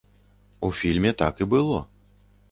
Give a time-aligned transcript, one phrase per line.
[0.59, 1.77] У фільме так і было!